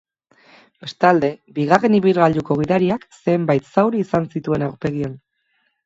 [0.85, 1.29] Bestalde,
[1.59, 5.19] bigarren ibilgailuko gidariak zenbait zauri izan zituen aurpegian.